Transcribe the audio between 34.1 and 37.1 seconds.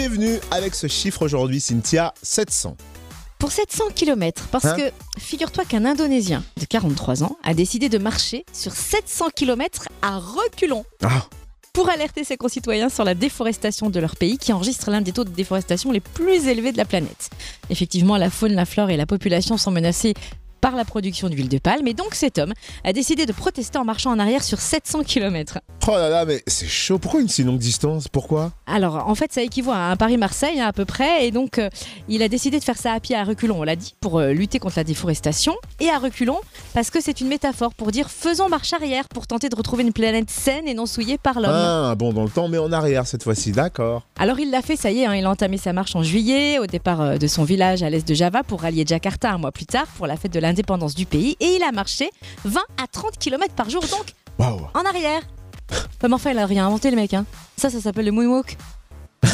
euh, lutter contre la déforestation et à reculons parce que